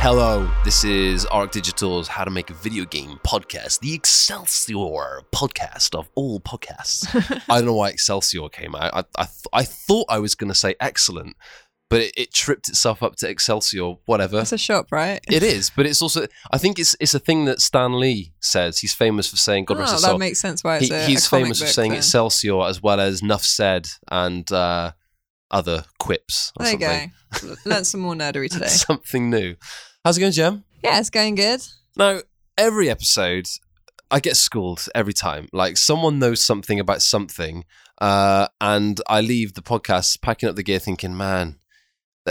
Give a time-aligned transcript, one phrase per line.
[0.00, 5.94] Hello, this is Auroch Digital's How to Make a Video Game podcast, the Excelsior podcast
[5.94, 7.06] of all podcasts.
[7.50, 8.94] I don't know why Excelsior came out.
[8.94, 11.36] I, I, th- I thought I was going to say excellent,
[11.90, 14.40] but it, it tripped itself up to Excelsior, whatever.
[14.40, 15.20] It's a shop, right?
[15.28, 18.78] It is, but it's also, I think it's it's a thing that Stan Lee says.
[18.78, 21.26] He's famous for saying, God rest Oh, his that makes sense why it's He- he's
[21.26, 21.98] famous for saying then.
[21.98, 24.92] Excelsior as well as Nuff Said and uh,
[25.50, 26.52] other quips.
[26.58, 27.12] Or There you something.
[27.42, 27.54] go.
[27.70, 28.66] Learn some more nerdery today.
[28.68, 29.56] something new.
[30.04, 30.64] How's it going, Jem?
[30.84, 31.60] Yeah, it's going good.
[31.96, 32.20] Now,
[32.56, 33.46] every episode,
[34.10, 35.48] I get schooled every time.
[35.52, 37.64] Like someone knows something about something,
[38.00, 41.56] uh, and I leave the podcast packing up the gear, thinking, "Man,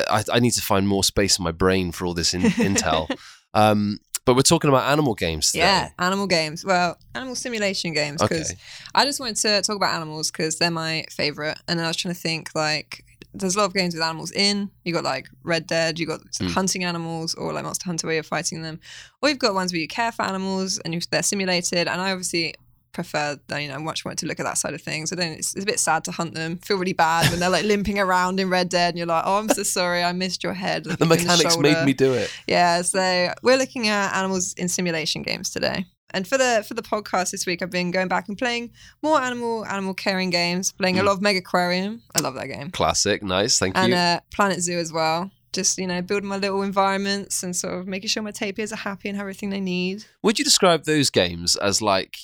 [0.09, 3.07] I, I need to find more space in my brain for all this in, intel."
[3.53, 5.63] Um, but we're talking about animal games today.
[5.63, 6.65] Yeah, animal games.
[6.65, 8.21] Well, animal simulation games.
[8.21, 8.59] Because Okay.
[8.94, 11.57] I just wanted to talk about animals because they're my favorite.
[11.67, 14.31] And then I was trying to think like, there's a lot of games with animals
[14.33, 14.69] in.
[14.83, 15.97] You got like Red Dead.
[15.97, 16.52] You got Mm.
[16.52, 18.79] hunting animals, or like Monster Hunter where you're fighting them.
[19.22, 21.88] Or you've got ones where you care for animals and you, they're simulated.
[21.88, 22.53] And I obviously
[22.98, 25.14] prefer, you know, much more to look at that side of things.
[25.14, 25.34] I don't.
[25.34, 26.58] It's, it's a bit sad to hunt them.
[26.58, 29.38] Feel really bad when they're like limping around in Red Dead, and you're like, oh,
[29.40, 30.84] I'm so sorry, I missed your head.
[30.86, 32.30] The mechanics made me do it.
[32.48, 35.86] Yeah, so we're looking at animals in simulation games today.
[36.12, 38.72] And for the for the podcast this week, I've been going back and playing
[39.03, 40.72] more animal animal caring games.
[40.72, 41.06] Playing a Mm.
[41.06, 42.00] lot of Megaquarium.
[42.16, 42.72] I love that game.
[42.72, 43.95] Classic, nice, thank And you.
[43.95, 45.30] And uh, Planet Zoo as well.
[45.53, 48.75] Just you know, building my little environments and sort of making sure my tapirs are
[48.78, 50.06] happy and have everything they need.
[50.23, 52.18] Would you describe those games as like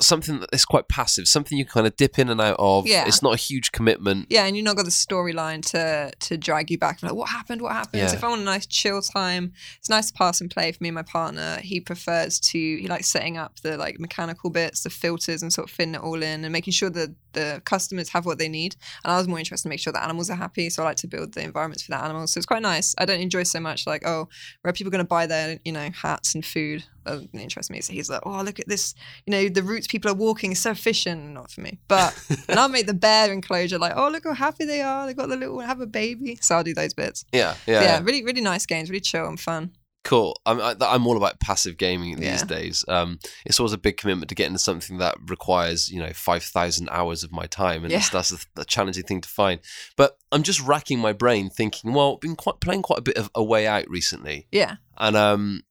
[0.00, 2.86] something that is quite passive, something you kind of dip in and out of?
[2.86, 3.06] Yeah.
[3.06, 4.26] It's not a huge commitment.
[4.30, 7.02] Yeah, and you've not got the storyline to to drag you back.
[7.02, 7.62] Like, what happened?
[7.62, 8.02] What happened?
[8.02, 8.08] Yeah.
[8.08, 10.82] So if I want a nice chill time, it's nice to pass and play for
[10.82, 11.58] me and my partner.
[11.62, 15.68] He prefers to he likes setting up the like mechanical bits, the filters, and sort
[15.68, 18.74] of fitting it all in and making sure that the customers have what they need.
[19.04, 20.68] And I was more interested to make sure the animals are happy.
[20.70, 22.32] So I like to build the environments for the animals.
[22.32, 22.94] So it's quite nice.
[22.98, 24.28] I don't enjoy so much like, oh,
[24.62, 26.84] where are people going to buy their, you know, hats and food?
[27.04, 27.80] That doesn't interest me.
[27.82, 28.94] So he's like, oh, look at this,
[29.26, 31.22] you know, the routes people are walking is so efficient.
[31.30, 31.78] Not for me.
[31.86, 35.06] But and I'll make the bear enclosure like, oh, look how happy they are.
[35.06, 36.38] They got the little have a baby.
[36.40, 37.24] So I'll do those bits.
[37.32, 38.00] Yeah, Yeah, yeah, yeah.
[38.02, 39.72] really, really nice games, really chill and fun.
[40.06, 40.40] Cool.
[40.46, 42.44] I'm I, I'm all about passive gaming these Yeah.
[42.44, 42.84] days.
[42.86, 46.44] Um, it's always a big commitment to get into something that requires you know five
[46.44, 48.06] thousand hours of my time, and Yeah.
[48.12, 49.60] that's a, a challenging thing to find.
[49.96, 53.30] But I'm just racking my brain, thinking, well, been quite playing quite a bit of
[53.34, 55.62] a way out recently, Yeah, and um,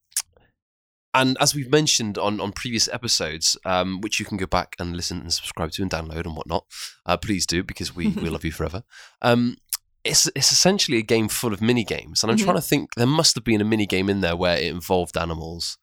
[1.13, 4.97] and as we've mentioned on on previous episodes, um, which you can go back and
[4.97, 6.65] listen and subscribe to and download and whatnot,
[7.05, 8.83] uh, please do because we we love you forever.
[9.21, 9.55] Um,
[10.05, 12.43] it's it's essentially a game full of mini games, and I'm Mhm.
[12.43, 12.95] trying to think.
[12.95, 15.77] There must have been a mini game in there where it involved animals.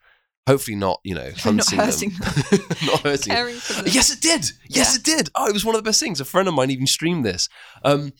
[0.48, 2.34] Hopefully not, you know, Not hunting hurting them,
[2.86, 3.28] not hurting.
[3.28, 3.36] them.
[3.36, 3.84] caring them.
[3.86, 4.44] Yes, it did.
[4.68, 4.96] Yes, Yeah.
[4.96, 5.30] it did.
[5.34, 6.20] Oh, it was one of the best things.
[6.20, 7.48] A friend of mine even streamed this.
[7.84, 8.12] Um,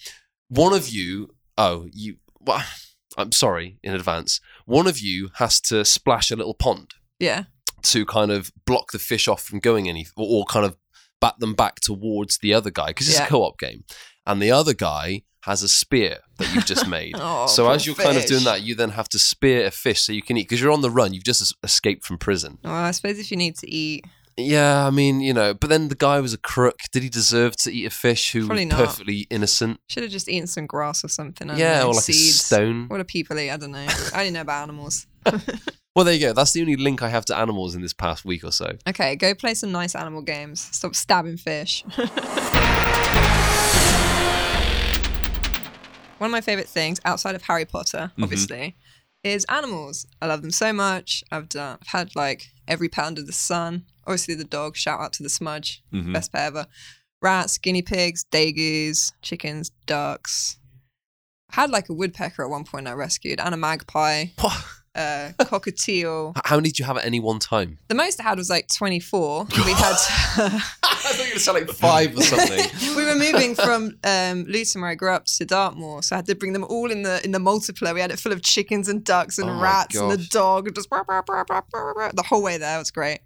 [0.49, 2.19] one of you, oh, you.
[2.41, 2.65] Well,
[3.19, 4.41] I'm sorry in advance.
[4.67, 7.45] One of you has to splash a little pond yeah,
[7.83, 10.77] to kind of block the fish off from going any, or, or kind of
[11.21, 13.25] bat them back towards the other guy because it's Yeah.
[13.27, 13.85] a co-op game,
[14.27, 17.15] and the other guy has a spear that you've just made.
[17.19, 20.03] Oh, so as you're kind of doing that, you then have to spear a fish
[20.03, 21.13] so you can eat because you're on the run.
[21.15, 22.59] You've just escaped from prison.
[22.65, 24.05] Well, I suppose if you need to eat,
[24.37, 26.79] Yeah, I mean, you know, but then the guy was a crook.
[26.93, 28.79] Did he deserve to eat a fish who Probably was not.
[28.87, 29.79] perfectly innocent?
[29.89, 31.51] should have just eaten some grass or something.
[31.51, 32.41] I yeah, know, or like seeds.
[32.41, 32.87] a stone.
[32.89, 33.51] What do people eat?
[33.51, 33.87] I don't know.
[34.15, 35.07] I only know about animals.
[35.95, 36.33] Well, there you go.
[36.33, 38.79] That's the only link I have to animals in this past week or so.
[38.89, 40.59] Okay, go play some nice animal games.
[40.73, 41.85] Stop stabbing fish.
[46.23, 48.23] One of my favorite things outside of Harry Potter, Mhm.
[48.23, 48.77] obviously,
[49.25, 50.07] is animals.
[50.21, 51.25] I love them so much.
[51.33, 53.87] I've done, I've had like every pet under the sun.
[54.07, 54.77] Obviously, the dog.
[54.77, 56.13] Shout out to the smudge, Mhm.
[56.13, 56.69] best pet ever.
[57.21, 60.59] Rats, guinea pigs, degus, chickens, ducks.
[61.51, 64.27] I had like a woodpecker at one point I rescued, and a magpie,
[64.95, 66.37] uh, cockatiel.
[66.45, 67.79] How many did you have at any one time?
[67.89, 69.47] The most I had was like 24.
[69.63, 69.95] We had.
[69.95, 72.65] I thought you were selling like five or something.
[72.97, 76.27] we were moving from um, Luton, where I grew up, to Dartmoor, so I had
[76.27, 77.95] to bring them all in the in the Multipla.
[77.95, 80.75] We had it full of chickens and ducks and Oh rats and the dog, and
[80.75, 82.77] just the whole way there.
[82.77, 83.21] It was great.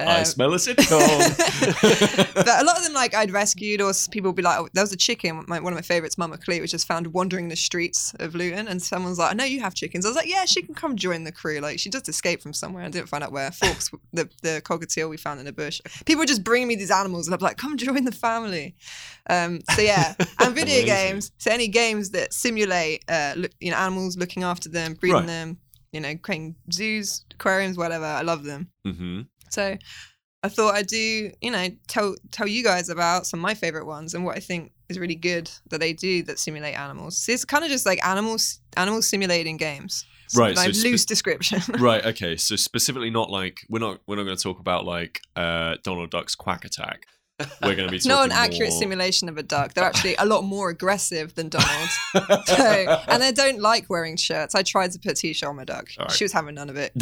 [0.00, 2.34] I Um, smell a sitcom.
[2.34, 4.82] but a lot of them, like I'd rescued, or people would be like, oh, "There
[4.82, 7.56] was a chicken." My, one of my favorites, Mama Clee, was just found wandering the
[7.56, 10.44] streets of Luton, and someone's like, "I know you have chickens." I was like, "Yeah,
[10.44, 12.84] she can come join the crew." Like she just escaped from somewhere.
[12.84, 13.50] I didn't find out where.
[13.50, 15.80] Forks, the the cockatiel we found in a bush.
[16.06, 18.74] People would just bring me these animals, and I'm like, "Come join the family."
[19.28, 20.86] Um, so yeah, and video Amazing.
[20.86, 21.32] games.
[21.38, 25.26] So any games that simulate, uh, look, you know, animals, looking after them, breeding Right.
[25.26, 25.58] them.
[25.92, 28.04] you know, creating zoos, aquariums, whatever.
[28.04, 28.68] I love them.
[28.84, 29.20] hmm
[29.50, 29.76] So
[30.42, 33.86] I thought I'd do, you know, tell tell you guys about some of my favorite
[33.86, 37.16] ones and what I think is really good that they do that simulate animals.
[37.16, 40.04] So it's kind of just like animals animals simulating games.
[40.34, 41.60] Right, Like so spe- loose description.
[41.78, 42.04] right.
[42.04, 42.36] Okay.
[42.36, 46.10] So specifically, not like we're not we're not going to talk about like uh, Donald
[46.10, 47.04] Duck's quack attack.
[47.62, 49.74] We're going to be not an accurate more- simulation of a duck.
[49.74, 51.88] They're actually a lot more aggressive than Donald.
[52.46, 54.54] So, and they don't like wearing shirts.
[54.54, 55.88] I tried to put a t-shirt on my duck.
[55.98, 56.10] Right.
[56.12, 56.92] She was having none of it.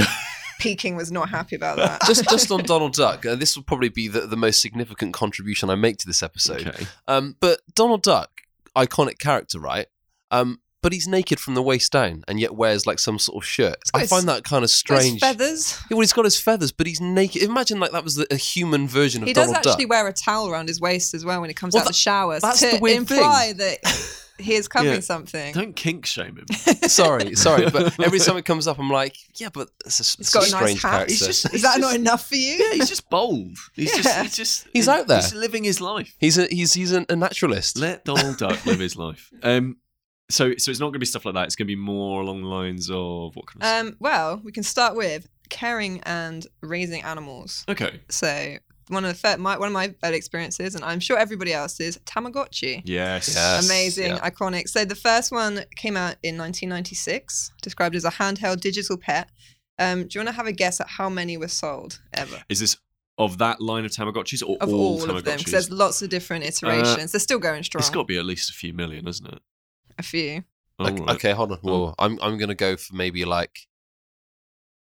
[0.62, 2.02] Peking was not happy about that.
[2.06, 5.70] just just on Donald Duck, uh, this will probably be the, the most significant contribution
[5.70, 6.66] I make to this episode.
[6.68, 6.86] okay.
[7.08, 8.30] Um, but Donald Duck,
[8.76, 9.86] iconic character, right?
[10.30, 13.46] Um, but he's naked from the waist down and yet wears like some sort of
[13.48, 13.76] shirt.
[13.94, 15.20] I his- find that kind of Those strange.
[15.20, 15.78] feathers.
[15.88, 17.42] Yeah, well, he's got his feathers, but he's naked.
[17.42, 19.90] Imagine like that was the, a human version of He does Donald actually Duck.
[19.90, 21.98] wear a towel around his waist as well when he comes Well, out of the
[21.98, 23.78] shower that's to the weird imply that
[24.38, 25.00] he is covering Yeah.
[25.00, 25.52] something.
[25.54, 26.46] Don't kink shame him.
[26.88, 30.32] sorry, sorry, but every time it comes up, I'm like, yeah, but it's a, it's
[30.32, 30.90] got a a nice strange hat.
[30.90, 31.12] character.
[31.12, 32.54] He's just- Is that just- not enough for you?
[32.54, 33.56] Yeah, he's just bold.
[33.74, 34.02] He's Yeah.
[34.02, 35.20] just he's just He's out there.
[35.20, 36.14] He's living his life.
[36.18, 37.78] He's a he's he's a, a naturalist.
[37.78, 39.30] Let Donald Duck live his life.
[39.42, 39.76] Um,
[40.30, 41.44] so so it's not going to be stuff like that.
[41.46, 43.86] It's going to be more along the lines of what kind of.
[43.92, 47.64] Um, well, we can start with caring and raising animals.
[47.68, 48.00] okay.
[48.08, 48.56] So
[48.92, 51.96] one of the fir- my, one of my early experiences, and I'm sure everybody else's,
[51.96, 52.82] is Tamagotchi.
[52.84, 53.34] Yes.
[53.34, 53.66] Yes.
[53.66, 54.30] Amazing, yeah.
[54.30, 54.68] iconic.
[54.68, 59.30] So the first one came out in 1996, described as a handheld digital pet.
[59.78, 62.42] Um, do you want to have a guess at how many were sold ever?
[62.48, 62.76] Is this
[63.18, 65.18] of that line of Tamagotchis or Of all, all, Tamagotchis?
[65.18, 67.12] of them, because there's lots of different iterations.
[67.12, 67.80] They're still going strong.
[67.80, 69.40] it's got to be at least a few million, isn't it?
[69.98, 70.44] a few.
[70.78, 71.14] Oh, Okay, right.
[71.16, 71.58] okay, hold on.
[71.58, 73.66] Whoa, I'm I'm gonna go for maybe like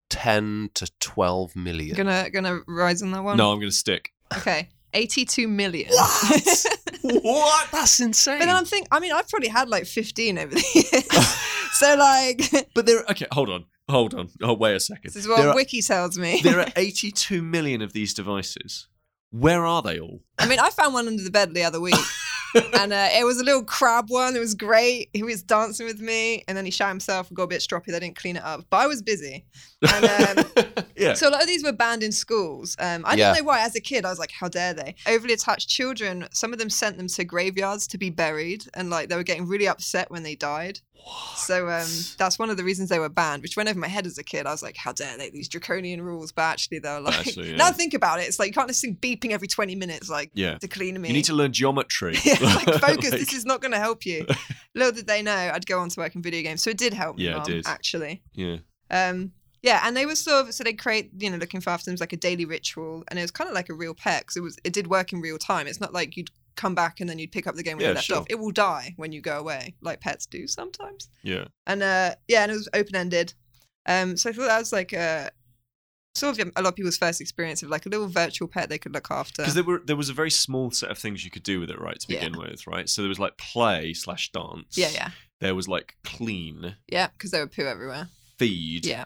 [0.09, 1.95] ten to twelve million.
[1.95, 3.37] Gonna gonna rise on that one.
[3.37, 4.11] No, I'm going to stick.
[4.37, 5.89] Okay, 82 million.
[5.91, 6.65] What?
[7.01, 7.71] what?
[7.71, 8.39] That's insane.
[8.39, 8.87] But then I'm thinking.
[8.91, 11.25] I mean, I've probably had like 15 over the years.
[11.73, 13.03] so like, But there.
[13.09, 14.29] Okay, hold on, hold on.
[14.41, 15.03] Oh, wait a second.
[15.13, 16.41] this is what There are, Wiki tells me.
[16.43, 18.87] there are 82 million of these devices.
[19.31, 20.21] Where are they all?
[20.39, 21.95] I mean, I found one under the bed the other week.
[22.55, 24.35] And uh, it was a little crab one.
[24.35, 25.09] It was great.
[25.13, 27.87] He was dancing with me, and then he shot himself and got a bit stroppy.
[27.87, 29.45] They didn't clean it up, but I was busy.
[29.93, 30.45] And um,
[30.95, 31.13] yeah.
[31.13, 32.75] so a lot of these were banned in schools.
[32.79, 33.33] Um, I Yeah.
[33.33, 33.61] didn't know why.
[33.61, 36.27] As a kid, I was like, "How dare they?" Overly attached children.
[36.33, 39.47] Some of them sent them to graveyards to be buried, and like they were getting
[39.47, 40.79] really upset when they died.
[41.35, 41.87] So um,
[42.17, 44.23] that's one of the reasons they were banned, which went over my head as a
[44.23, 44.45] kid.
[44.45, 45.29] I was like, "How dare they?
[45.29, 47.57] These draconian rules!" But actually, they're like, Actually, yeah.
[47.57, 48.27] now think about it.
[48.27, 50.57] It's like you can't just sing beeping every twenty minutes, like yeah.
[50.59, 51.07] to clean me.
[51.07, 52.15] You need to learn geometry.
[52.23, 53.11] yeah, like focus.
[53.11, 54.25] Like- this is not going to help you.
[54.75, 56.93] Little did they know I'd go on to work in video games, so it did
[56.93, 57.25] help me.
[57.25, 57.67] Yeah, it Mum, did.
[57.67, 58.21] actually.
[58.33, 58.57] Yeah.
[58.91, 59.31] Um,
[59.61, 61.93] yeah, and they were sort of so they create you know looking for after them
[61.93, 64.37] as like a daily ritual, and it was kind of like a real pet because
[64.37, 65.67] it was it did work in real time.
[65.67, 67.89] It's not like you'd come back and then you'd pick up the game where Yeah,
[67.89, 68.17] you left sure.
[68.17, 68.25] off.
[68.29, 71.09] It will die when you go away, like pets do sometimes.
[71.23, 71.45] Yeah.
[71.65, 73.33] And uh, yeah, and it was open ended.
[73.85, 75.31] Um, so I thought that was like a
[76.15, 78.77] sort of a lot of people's first experience of like a little virtual pet they
[78.77, 79.41] could look after.
[79.43, 81.69] Because there were there was a very small set of things you could do with
[81.69, 82.19] it, right, to Yeah.
[82.19, 82.89] begin with, right?
[82.89, 84.77] So there was like play slash dance.
[84.77, 85.09] Yeah, yeah,
[85.39, 88.09] There was like clean, yeah, because they were poo everywhere.
[88.37, 89.05] feed, Yeah.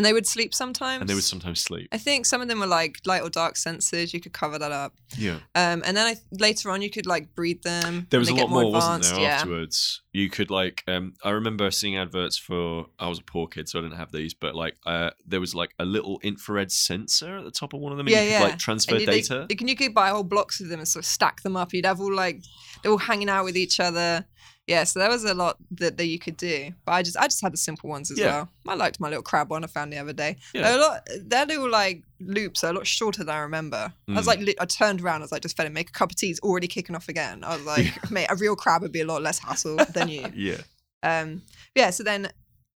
[0.00, 1.02] And they would sleep sometimes.
[1.02, 1.88] and they would sometimes sleep.
[1.92, 4.14] I think some of them were like light or dark sensors.
[4.14, 4.94] You could cover that up.
[5.18, 5.40] Yeah.
[5.54, 8.06] Um, and then I, later on, you could like breed them.
[8.08, 9.28] There was a lot get more, wasn't there, Yeah.
[9.36, 10.00] afterwards?
[10.14, 13.78] You could like um I remember seeing adverts for I was a poor kid, so
[13.78, 17.44] I didn't have these, but like uh there was like a little infrared sensor at
[17.44, 18.42] the top of one of them and Yeah, you could yeah.
[18.44, 19.46] like transfer And data.
[19.56, 21.72] can you could buy whole blocks of them and sort of stack them up.
[21.74, 22.42] You'd have all like
[22.82, 24.24] they're all hanging out with each other.
[24.70, 26.72] Yeah, so there was a lot that, that you could do.
[26.84, 28.26] But I just I just had the simple ones as Yeah.
[28.26, 28.48] well.
[28.68, 30.36] I liked my little crab one I found the other day.
[30.54, 30.62] Yeah.
[30.62, 33.92] They're a lot their little like loops are a lot shorter than I remember.
[34.08, 34.46] I was Mm.
[34.46, 36.40] like I turned around, I was like, just better make a cup of tea, it's
[36.40, 37.42] already kicking off again.
[37.42, 40.24] I was like, mate, a real crab would be a lot less hassle than you.
[40.36, 40.58] yeah.
[41.02, 41.42] Um,
[41.74, 42.28] yeah, so then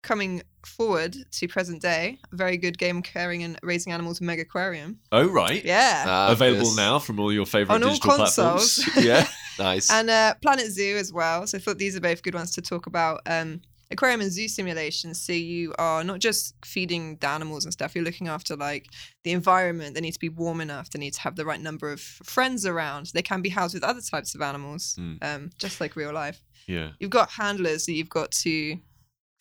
[0.04, 4.98] coming forward to present day, a very good game caring and raising animals in Megaquarium.
[5.12, 5.64] Oh right.
[5.66, 6.04] Yeah.
[6.08, 6.76] Ah, Available yes.
[6.76, 8.36] now from all your favorite On all consoles.
[8.36, 8.90] platforms.
[9.06, 9.28] yeah.
[9.60, 9.92] Nice.
[9.92, 11.46] and uh, Planet Zoo as well.
[11.46, 13.22] So I thought these are both good ones to talk about.
[13.28, 15.22] Um, aquarium and zoo simulations.
[15.22, 17.94] So you are not just feeding the animals and stuff.
[17.94, 18.88] You're looking after like
[19.24, 19.94] the environment.
[19.94, 20.90] They need to be warm enough.
[20.90, 23.12] They need to have the right number of friends around.
[23.14, 25.18] They can be housed with other types of animals, Mm.
[25.24, 26.42] um, just like real life.
[26.66, 26.90] Yeah.
[27.00, 28.78] You've got handlers that you've got to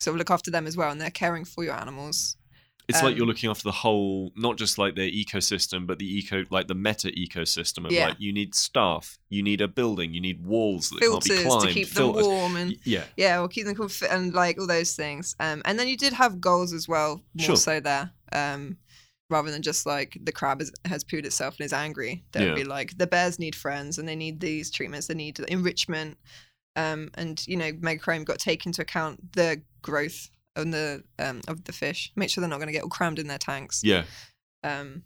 [0.03, 2.37] sort of look after them as well, and they're caring for your animals.
[2.89, 6.17] It's like Um, you're looking after the whole, not just like their ecosystem, but the
[6.17, 8.07] eco, like the meta ecosystem of Yeah.
[8.07, 11.49] like you need staff, you need a building, you need walls that filters can't be
[11.49, 12.23] climbed, to keep filters.
[12.27, 15.33] them warm and Yeah, yeah, we'll keep them cool and like all those things.
[15.39, 17.55] Um, and then you did have goals as well, more Sure.
[17.55, 18.11] so there.
[18.33, 18.77] Um,
[19.29, 22.53] rather than just like the crab is, has pooed itself and is angry, there Yeah.
[22.53, 26.17] be like the bears need friends and they need these treatments, they need enrichment.
[26.75, 31.41] Um, and you know, Megaquarium got to take into account the growth on the um,
[31.47, 32.11] of the fish.
[32.15, 33.83] Make sure they're not going to get all crammed in their tanks.
[33.83, 34.03] Yeah.
[34.63, 35.03] Um,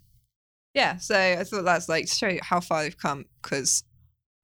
[0.74, 3.84] yeah, so I thought that's like to show you how far they've come because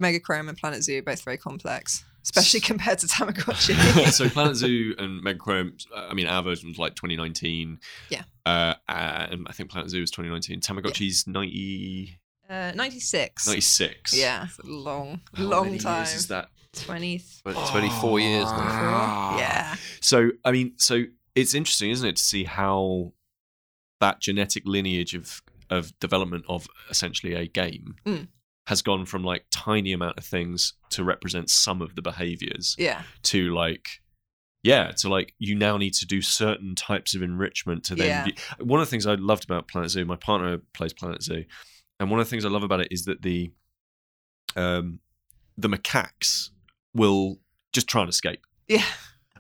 [0.02, 4.08] Megaquarium and Planet Zoo are both very complex, especially compared to Tamagotchi.
[4.12, 7.80] so Planet Zoo and Megaquarium, uh, I mean, our version was like 2019.
[8.10, 8.24] Yeah.
[8.46, 10.62] Uh, and I think Planet Zoo was 2019.
[10.62, 12.18] Tamagotchi's 90,
[12.50, 13.48] uh, 96.
[13.48, 14.18] 96.
[14.18, 15.98] Yeah, long, How long time.
[15.98, 16.50] Years is that?
[16.74, 17.22] 20.
[17.44, 18.52] Twenty- 24 years now.
[18.58, 19.38] Ah.
[19.38, 19.76] Yeah.
[20.02, 21.04] So, I mean, so
[21.36, 23.14] it's interesting, isn't it, to see how
[24.00, 28.28] that genetic lineage of of development of essentially a game Mm.
[28.68, 33.04] has gone from like tiny amount of things to represent some of the behaviors Yeah.
[33.24, 33.88] to like
[34.62, 38.26] yeah to like you now need to do certain types of enrichment to then Yeah.
[38.26, 41.46] be- one of the things i loved about planet zoo my partner plays planet zoo
[42.00, 43.52] and one of the things i love about it is that the
[44.56, 45.00] um
[45.58, 46.50] the macaques
[46.94, 47.40] will
[47.72, 48.46] just try and escape.
[48.68, 48.84] Yeah.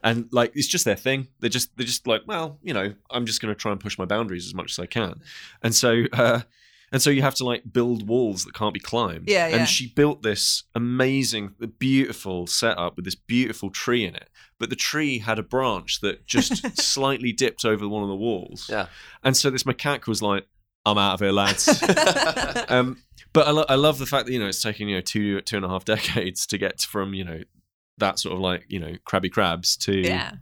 [0.04, 1.28] and like it's just their thing.
[1.40, 3.98] They're just they're just like well you know i'm just going to try and push
[3.98, 5.22] my boundaries as much as i can.
[5.62, 6.42] And so uh
[6.92, 9.28] and so you have to like build walls that can't be climbed.
[9.28, 9.56] Yeah, yeah.
[9.58, 14.30] and she built this amazing beautiful setup with this beautiful tree in it.
[14.60, 18.68] But the tree had a branch that just slightly dipped over one of the walls.
[18.70, 18.88] Yeah.
[19.24, 20.46] and so this macaque was like
[20.86, 21.82] i'm out of here lads.
[22.70, 22.98] Um,
[23.34, 25.42] but I, lo- I love the fact that you know it's taken you know two
[25.42, 27.42] two and a half decades to get from you know
[27.98, 30.34] that sort of like you know crabby crabs to Yeah.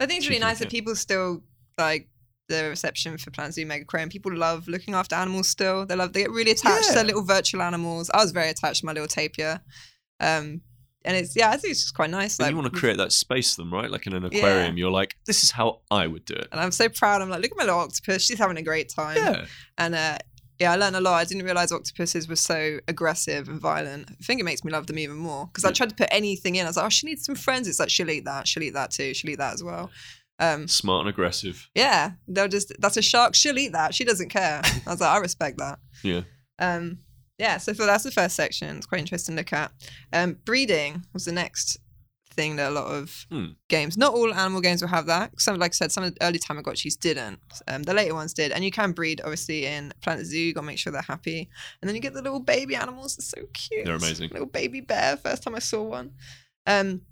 [0.00, 1.42] I think it's really nice that people still
[1.78, 2.08] like
[2.48, 4.10] the reception for Planet Zoo Megaquarium.
[4.10, 5.86] People love looking after animals still.
[5.86, 8.10] They love they get really attached to their little virtual animals.
[8.12, 9.60] I was very attached to my little tapir.
[10.20, 10.60] Um
[11.06, 12.38] and it's yeah, I think it's just quite nice.
[12.40, 13.90] Like you want to create that space for them, right?
[13.90, 16.48] Like in an aquarium, you're like, this is how I would do it.
[16.50, 17.22] and I'm so proud.
[17.22, 18.22] I'm like, look at my little octopus.
[18.22, 19.16] She's having a great time.
[19.16, 19.44] Yeah,
[19.78, 20.18] And uh
[20.58, 21.14] yeah, I learned a lot.
[21.14, 24.10] I didn't realize octopuses were so aggressive and violent.
[24.10, 26.54] I think it makes me love them even more because I tried to put anything
[26.54, 26.64] in.
[26.64, 27.66] I was like, oh, she needs some friends.
[27.66, 28.46] It's like she'll eat that.
[28.46, 29.14] She'll eat that too.
[29.14, 29.90] She'll eat that as well.
[30.38, 31.68] Um, smart and aggressive.
[31.74, 33.34] Yeah, they'll just that's a shark.
[33.34, 33.94] She'll eat that.
[33.94, 34.62] She doesn't care.
[34.86, 35.78] I was like, I respect that.
[36.02, 36.22] Yeah.
[36.58, 36.98] Um,
[37.38, 37.58] yeah.
[37.58, 38.76] So for, that's the first section.
[38.76, 39.72] It's quite interesting to look at.
[40.12, 41.78] Um, breeding was the next
[42.34, 43.46] thing that a lot of Hmm.
[43.68, 43.96] games.
[43.96, 45.32] Not all animal games will have that.
[45.40, 47.40] Some, like I said, some of the early Tamagotchis didn't.
[47.68, 50.38] Um, the later ones did, and you can breed obviously in Planet Zoo.
[50.38, 51.48] You got to make sure they're happy,
[51.80, 53.16] and then you get the little baby animals.
[53.16, 53.84] They're so cute.
[53.86, 54.30] They're amazing.
[54.30, 55.16] Little baby bear.
[55.16, 56.12] First time I saw one.
[56.66, 57.02] Um,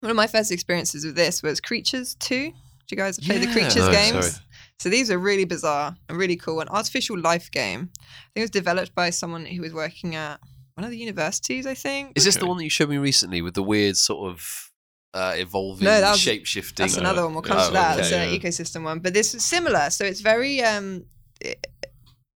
[0.00, 2.50] one of my first experiences with this was Creatures Two.
[2.50, 4.26] Do you guys play the Creatures No, games?
[4.26, 4.42] sorry.
[4.78, 6.60] So these are really bizarre and really cool.
[6.60, 7.90] An artificial life game.
[7.94, 10.38] I think it was developed by someone who was working at
[10.76, 11.66] one of the universities.
[11.66, 12.12] I think.
[12.14, 14.70] Is this the one that you showed me recently with the weird sort of
[15.14, 16.84] uh, evolving, No, that was- shape shifting?
[16.84, 17.32] That's another one.
[17.32, 17.92] We'll come Oh, to that.
[17.98, 18.38] okay, It's an yeah.
[18.38, 19.90] ecosystem one, but this is similar.
[19.90, 21.04] So it's very um,
[21.40, 21.66] it-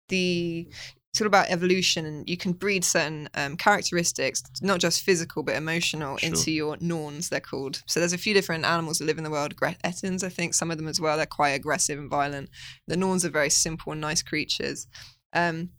[0.09, 0.69] the
[1.13, 5.57] it's all about evolution, and you can breed certain um, characteristics, not just physical but
[5.57, 6.29] emotional, Sure.
[6.29, 7.29] into your norns.
[7.31, 7.83] They're called.
[7.87, 9.57] So there's a few different animals that live in the world.
[9.57, 11.17] Gre- Ettins, I think, some of them as well.
[11.17, 12.51] They're quite aggressive and violent.
[12.87, 14.87] The norns are very simple and nice creatures.
[15.33, 15.71] Um,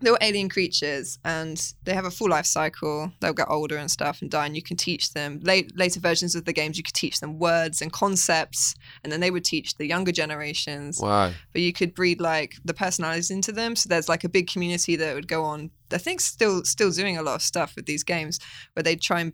[0.00, 3.12] they're all alien creatures and they have a full life cycle.
[3.20, 5.40] They'll get older and stuff and die, and you can teach them.
[5.42, 9.20] Late, later versions of the games, you could teach them words and concepts, and then
[9.20, 11.00] they would teach the younger generations.
[11.00, 11.32] Wow.
[11.52, 13.76] But you could breed like the personalities into them.
[13.76, 15.70] So there's like a big community that would go on.
[15.92, 18.38] I think still still doing a lot of stuff with these games
[18.74, 19.32] where they try and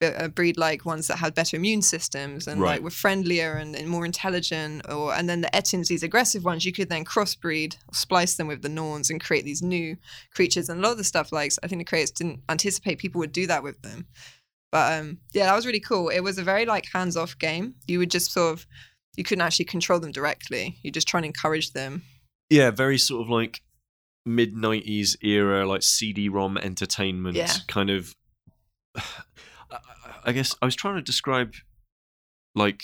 [0.00, 2.74] uh, breed like ones that had better immune systems and Right.
[2.74, 6.64] like were friendlier and, and more intelligent or and then the ettins these aggressive ones
[6.64, 9.96] you could then crossbreed or splice them with the norns and create these new
[10.32, 13.18] creatures and a lot of the stuff like i think the creators didn't anticipate people
[13.18, 14.06] would do that with them
[14.70, 17.98] but um yeah that was really cool it was a very like hands-off game you
[17.98, 18.66] would just sort of
[19.16, 22.02] you couldn't actually control them directly you just try and encourage them
[22.50, 23.62] Yeah, very sort of like
[24.24, 27.52] mid '90s era, like CD-ROM entertainment Yeah.
[27.66, 28.14] kind of.
[29.70, 29.78] I-
[30.24, 31.54] I guess I was trying to describe,
[32.54, 32.82] like,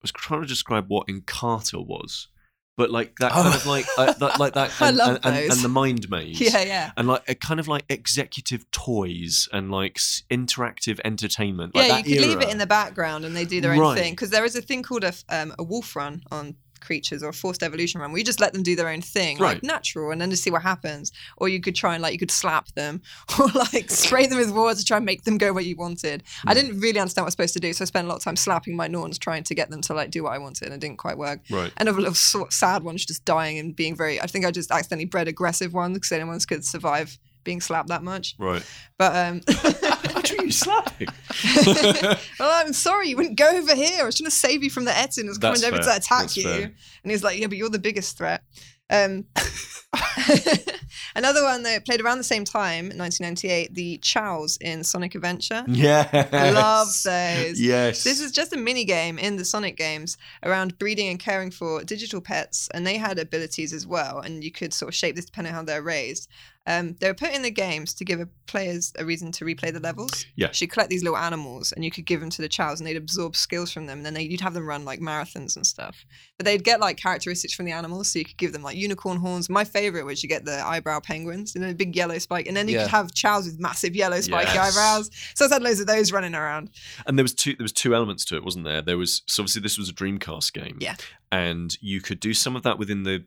[0.00, 2.28] I was trying to describe what Encarta was,
[2.76, 3.54] but like that kind Oh.
[3.56, 6.40] of like uh, that, like that, and, and, and, and the mind maze.
[6.40, 11.74] yeah yeah and like a kind of like executive toys and like s- interactive entertainment.
[11.74, 13.78] Like yeah, that you could leave it in the background and they do their own
[13.78, 13.98] Right.
[13.98, 17.32] thing because there is a thing called a um, a wolf run on creatures or
[17.32, 20.20] forced evolution run where you just let them do their own thing like natural and
[20.20, 23.00] then just see what happens or you could try and like you could slap them
[23.38, 26.22] or like spray them with water to try and make them go where you wanted
[26.42, 26.48] Hmm.
[26.50, 28.16] i didn't really understand what i was supposed to do so i spent a lot
[28.16, 30.66] of time slapping my norns trying to get them to like do what i wanted
[30.66, 31.72] and it didn't quite work Right.
[31.78, 34.50] and of a little so- sad ones just dying and being very i think i
[34.50, 38.62] just accidentally bred aggressive ones because anyone could survive being slapped that much Right.
[38.98, 39.40] but um
[40.42, 41.08] are you slapping?
[42.38, 44.02] well, I'm sorry, you wouldn't go over here.
[44.02, 45.92] I was trying to save you from the Ettin who's coming That's over fair.
[45.92, 46.42] to attack That's you.
[46.44, 46.72] fair.
[47.02, 48.42] And he's like, Yeah, but you're the biggest threat.
[48.90, 49.26] Um,
[51.14, 55.64] Another one that played around the same time, 1998, the Chaos in Sonic Adventure.
[55.66, 56.08] Yeah.
[56.32, 57.60] I love those.
[57.60, 58.04] Yes.
[58.04, 61.84] This is just a mini game in the Sonic games around breeding and caring for
[61.84, 64.20] digital pets, and they had abilities as well.
[64.20, 66.28] And you could sort of shape this depending on how they're raised.
[66.66, 69.72] Um, they were put in the games to give a players a reason to replay
[69.72, 70.26] the levels.
[70.36, 70.52] Yeah.
[70.52, 72.86] So you collect these little animals, and you could give them to the chaos, and
[72.86, 73.98] they'd absorb skills from them.
[73.98, 76.04] And then they, you'd have them run like marathons and stuff.
[76.38, 79.16] But they'd get like characteristics from the animals, so you could give them like unicorn
[79.18, 79.48] horns.
[79.50, 82.56] My favorite was you get the eyebrow penguins, and then a big yellow spike, and
[82.56, 82.82] then you Yeah.
[82.82, 84.76] could have chaos with massive yellow spiky Yes.
[84.76, 85.10] eyebrows.
[85.34, 86.70] So I had loads of those running around.
[87.06, 89.42] and there was two there was two elements to it wasn't there there was so
[89.42, 90.94] obviously this was a dreamcast game Yeah.
[91.30, 93.24] and you could do some of that within the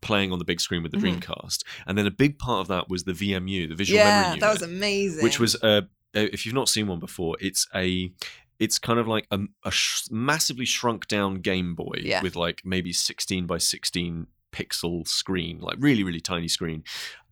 [0.00, 1.20] playing on the big screen with the Mhm.
[1.20, 4.26] dreamcast and then a big part of that was the vmu the visual memory yeah,
[4.28, 5.22] unit that was amazing.
[5.22, 5.82] which was uh,
[6.14, 8.12] if you've not seen one before it's a
[8.58, 12.22] it's kind of like a, a sh- massively shrunk down game boy Yeah.
[12.22, 16.84] with like maybe 16 by 16 pixel screen like really really tiny screen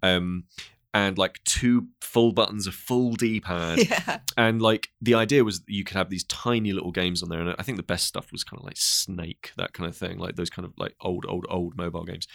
[0.03, 0.45] um
[0.93, 4.19] and like two full buttons a full d-pad yeah.
[4.37, 7.39] and like the idea was that you could have these tiny little games on there
[7.41, 10.19] and i think the best stuff was kind of like snake that kind of thing
[10.19, 12.27] like those kind of like old old old mobile games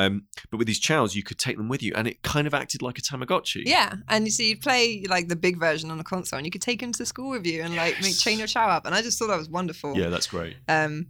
[0.00, 2.54] um but with these chaos you could take them with you and it kind of
[2.54, 5.98] acted like a tamagotchi Yeah, and you see, you'd play like the big version on
[5.98, 8.38] the console, and you could take them to school with you and like make chain
[8.38, 8.86] your chao up.
[8.86, 9.96] And I just thought that was wonderful.
[9.96, 11.06] yeah that's great Um,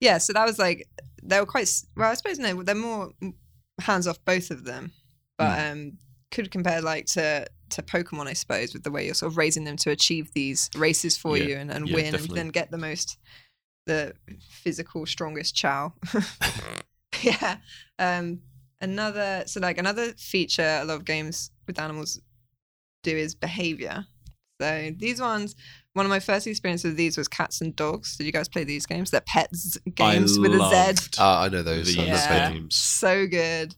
[0.00, 0.18] yeah.
[0.18, 0.88] So that was like
[1.22, 2.10] they were quite well.
[2.10, 3.12] I suppose no, they're more
[3.80, 4.92] hands off both of them,
[5.36, 5.98] but um,
[6.30, 9.64] could compare like to to Pokemon, I suppose, with the way you're sort of raising
[9.64, 12.28] them to achieve these races for Yeah, you and, and yeah, win, definitely.
[12.40, 13.18] and then get the most
[13.86, 14.14] the
[14.50, 15.94] physical strongest chao.
[17.22, 17.56] yeah.
[17.98, 18.40] Um,
[18.80, 22.20] another so like another feature a lot of games with animals
[23.02, 24.06] do is behavior.
[24.60, 25.54] So these ones,
[25.92, 28.16] one of my first experiences with these was cats and dogs.
[28.16, 29.10] Did you guys play these games?
[29.10, 30.60] They're pets games I with a Z.
[30.60, 31.94] loved Ah, I know those.
[31.94, 32.26] the Yeah.
[32.26, 32.52] played them.
[32.54, 33.74] games So good.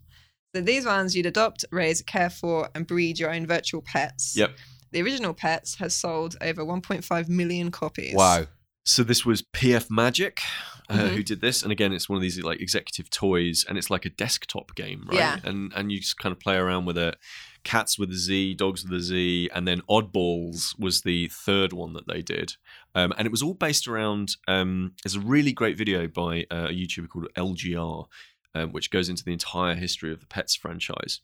[0.54, 4.35] So these ones you'd adopt, raise, care for, and breed your own virtual pets.
[4.37, 4.50] Yep.
[4.92, 8.14] The original Petz has sold over 1.5 million copies.
[8.14, 8.47] Wow.
[8.85, 10.40] So this was PF Magic
[10.88, 11.09] uh, Mhm.
[11.14, 14.04] who did this, and again, it's one of these like executive toys, and it's like
[14.04, 15.19] a desktop game, right?
[15.19, 15.38] Yeah.
[15.45, 17.16] And and you just kind of play around with it.
[17.62, 21.93] Cats with a Z, dogs with a Z, and then Oddballz was the third one
[21.93, 22.54] that they did,
[22.97, 24.36] um, and it was all based around.
[24.49, 28.06] Um, there's a really great video by uh, a YouTuber called LGR,
[28.54, 31.21] um, which goes into the entire history of the Petz franchise.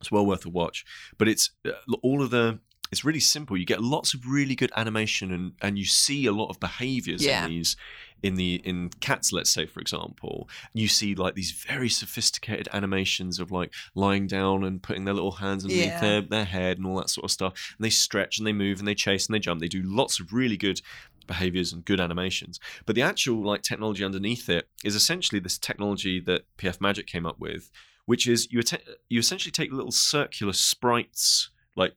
[0.00, 0.84] It's well worth a watch,
[1.18, 1.70] but it's uh,
[2.02, 2.60] all of the
[2.92, 3.56] it's really simple.
[3.56, 7.24] You get lots of really good animation, and and you see a lot of behaviors
[7.24, 7.44] Yeah.
[7.44, 7.76] in these
[8.22, 9.32] in the in cats.
[9.32, 14.62] Let's say, for example, you see like these very sophisticated animations of like lying down
[14.64, 16.00] and putting their little hands underneath Yeah.
[16.00, 17.74] their their head and all that sort of stuff.
[17.76, 19.60] And they stretch and they move and they chase and they jump.
[19.60, 20.80] They do lots of really good
[21.26, 22.60] behaviors and good animations.
[22.84, 27.26] But the actual like technology underneath it is essentially this technology that PF Magic came
[27.26, 27.70] up with,
[28.06, 31.94] which is you att- you essentially take little circular sprites like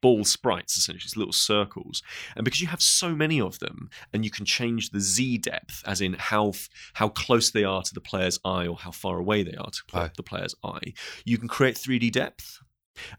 [0.00, 2.02] ball sprites essentially it's little circles
[2.34, 5.82] and because you have so many of them and you can change the z depth
[5.86, 9.18] as in how f- how close they are to the player's eye or how far
[9.18, 10.92] away they are to pl- the player's eye
[11.24, 12.58] you can create 3d depth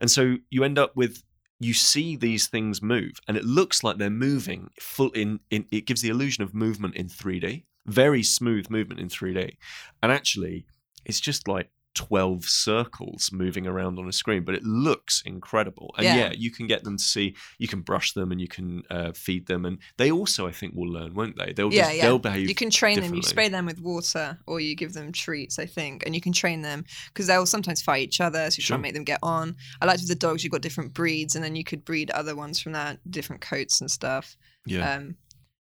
[0.01, 1.23] and so you end up with
[1.63, 5.85] you see these things move and it looks like they're moving full in, in it
[5.85, 9.55] gives the illusion of movement in 3d very smooth movement in 3d
[10.01, 10.65] and actually
[11.05, 16.05] it's just like 12 circles moving around on a screen but it looks incredible and
[16.05, 16.15] Yeah.
[16.15, 19.11] yeah, you can get them to see you can brush them and you can uh,
[19.13, 22.03] feed them and they also i think will learn won't they they'll Yeah, just, yeah.
[22.03, 23.13] they'll behave You can train them.
[23.13, 25.59] You spray them with water, or you give them treats.
[25.59, 28.49] I think, and you can train them because they'll sometimes fight each other.
[28.51, 28.75] So you try Sure.
[28.75, 29.55] and make them get on.
[29.81, 30.43] I liked with the dogs.
[30.43, 33.81] You've got different breeds, and then you could breed other ones from that, different coats
[33.81, 34.35] and stuff.
[34.65, 35.15] yeah Um,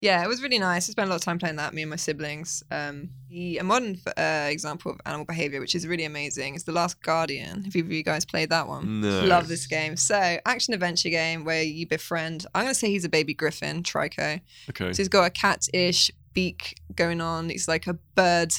[0.01, 0.88] yeah, it was really nice.
[0.88, 1.73] I spent a lot of time playing that.
[1.73, 2.63] Me and my siblings.
[2.71, 6.71] Um, the, a modern uh, example of animal behavior, which is really amazing, is The
[6.71, 7.65] Last Guardian.
[7.65, 9.01] Have either you guys played that one?
[9.01, 9.97] no Love this game.
[9.97, 12.45] So, action adventure game where you befriend.
[12.55, 14.39] I'm going to say he's a baby griffin, Trico.
[14.69, 17.49] okay So he's got a cat-ish beak going on.
[17.49, 18.53] He's like a bird,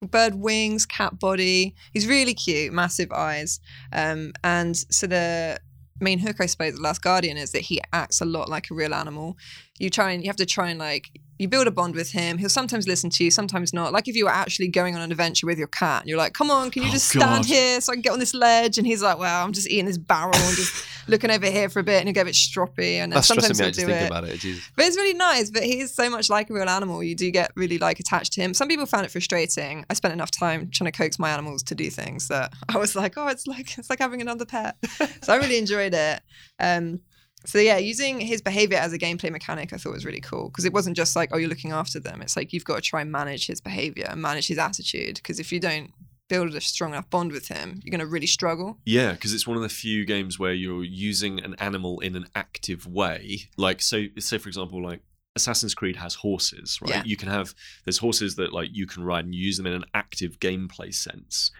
[0.00, 1.74] bird wings, cat body.
[1.92, 3.60] He's really cute, massive eyes.
[3.92, 5.58] Um, and so the
[6.00, 8.74] main hook, I suppose, the Last Guardian is that he acts a lot like a
[8.74, 9.36] real animal.
[9.78, 12.38] You try and you have to try and like you build a bond with him.
[12.38, 13.92] He'll sometimes listen to you, sometimes not.
[13.92, 16.32] Like if you were actually going on an adventure with your cat, and you're like,
[16.32, 17.20] "Come on, can you Oh, just God.
[17.44, 19.68] stand here so I can get on this ledge?" And he's like, "Well, I'm just
[19.68, 22.24] eating this barrel and just looking over here for a bit," and he'll get a
[22.26, 24.06] bit stroppy, and then That's sometimes me he'll do it.
[24.06, 24.38] about it.
[24.40, 24.64] Jesus.
[24.76, 25.50] But it's really nice.
[25.50, 27.02] But he's so much like a real animal.
[27.02, 28.54] You do get really like attached to him.
[28.54, 29.84] Some people found it frustrating.
[29.90, 32.96] I spent enough time trying to coax my animals to do things that I was
[32.96, 34.76] like, oh, it's like it's like having another pet.
[35.22, 36.20] so I really enjoyed it.
[36.58, 37.00] Um,
[37.46, 40.64] so yeah, using his behavior as a gameplay mechanic, I thought was really cool because
[40.64, 42.20] it wasn't just like, oh, you're looking after them.
[42.20, 45.16] It's like you've got to try and manage his behavior and manage his attitude.
[45.16, 45.92] Because if you don't
[46.28, 48.78] build a strong enough bond with him, you're going to really struggle.
[48.84, 52.26] Yeah, because it's one of the few games where you're using an animal in an
[52.34, 53.42] active way.
[53.56, 55.00] Like, so, say for example, like
[55.36, 56.90] Assassin's Creed has horses, right?
[56.90, 57.02] Yeah.
[57.04, 57.54] You can have
[57.84, 61.52] there's horses that like you can ride and use them in an active gameplay sense,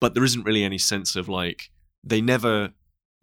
[0.00, 1.70] but there isn't really any sense of like
[2.02, 2.70] they never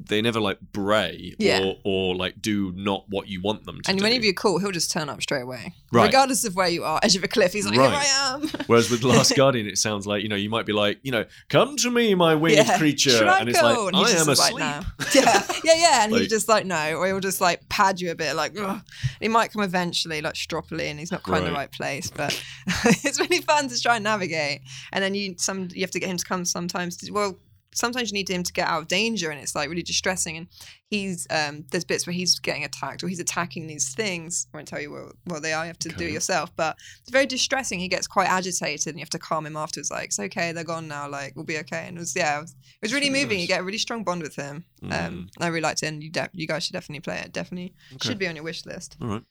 [0.02, 1.62] they never like bray Yeah.
[1.64, 4.04] or or like do not what you want them to And do.
[4.04, 5.74] whenever you're cool, he'll just turn up straight away.
[5.92, 6.06] Right.
[6.06, 7.90] Regardless of where you are, edge of a cliff, he's like, Right.
[7.90, 8.48] here I am.
[8.68, 11.26] Whereas with Last Guardian, it sounds like you know you might be like you know
[11.50, 12.78] come to me, my winged Yeah.
[12.78, 13.68] creature, Should I and it's go?
[13.68, 14.60] like I am like, asleep.
[14.60, 14.82] no.
[15.16, 16.04] yeah, yeah, yeah.
[16.04, 16.96] And Like- he's just like, no.
[16.96, 18.82] Or he'll just like pad you a bit, like, Ugh.
[19.20, 21.58] he might come eventually, like stroppily, and he's not quite in the Right.
[21.60, 22.10] right place.
[22.10, 22.42] But
[22.86, 24.62] it's really fun to try and navigate.
[24.94, 26.96] And then you some you have to get him to come sometimes.
[26.98, 27.38] To, well,
[27.74, 30.38] sometimes you need him to get out of danger, and it's like really distressing.
[30.38, 30.48] And
[30.90, 34.48] he's um there's bits where he's getting attacked or he's attacking these things.
[34.54, 35.64] I won't tell you what, what they are.
[35.66, 36.56] You have to do it yourself.
[36.56, 37.80] But it's very distressing.
[37.80, 39.92] He gets quite agitated, and you have to calm him afterwards.
[39.92, 41.10] Like, it's okay, they're gone now.
[41.10, 41.86] Like, we'll be okay.
[41.88, 43.40] And it was yeah, it was, it was really moving.
[43.40, 44.66] You get a really strong bond with him.
[44.82, 45.08] Mm.
[45.08, 47.32] Um, I really liked it, and you de- you guys should definitely play it.
[47.34, 48.10] Definitely Okay.
[48.10, 48.98] should be on your wish list.
[49.02, 49.24] All right.